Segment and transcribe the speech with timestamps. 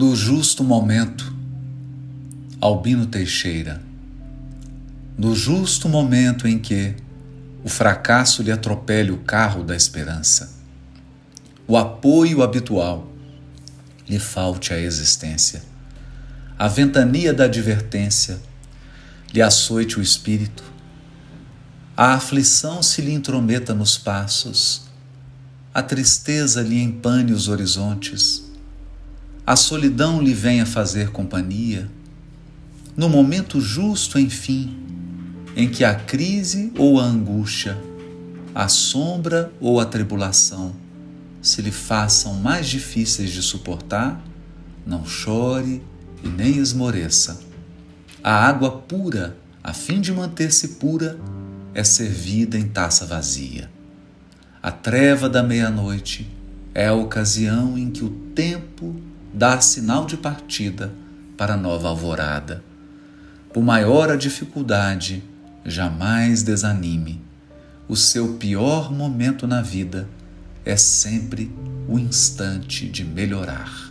[0.00, 1.34] No justo momento,
[2.60, 3.82] Albino Teixeira.
[5.18, 6.94] No justo momento em que
[7.64, 10.54] o fracasso lhe atropele o carro da esperança,
[11.66, 13.10] o apoio habitual
[14.08, 15.64] lhe falte a existência,
[16.56, 18.38] a ventania da advertência
[19.34, 20.62] lhe açoite o espírito,
[21.96, 24.82] a aflição se lhe intrometa nos passos,
[25.74, 28.47] a tristeza lhe empane os horizontes,
[29.48, 31.90] a solidão lhe venha fazer companhia,
[32.94, 34.76] no momento justo, enfim,
[35.56, 37.74] em que a crise ou a angústia,
[38.54, 40.76] a sombra ou a tribulação
[41.40, 44.22] se lhe façam mais difíceis de suportar,
[44.84, 45.82] não chore
[46.22, 47.40] e nem esmoreça.
[48.22, 51.18] A água pura, a fim de manter-se pura,
[51.72, 53.70] é servida em taça vazia.
[54.62, 56.30] A treva da meia-noite
[56.74, 59.08] é a ocasião em que o tempo
[59.38, 60.92] dá sinal de partida
[61.36, 62.64] para a nova alvorada.
[63.54, 65.22] Por maior a dificuldade,
[65.64, 67.22] jamais desanime.
[67.88, 70.08] O seu pior momento na vida
[70.64, 71.52] é sempre
[71.86, 73.87] o instante de melhorar.